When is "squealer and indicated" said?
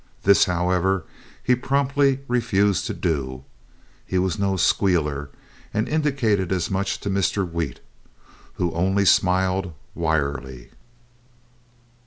4.57-6.51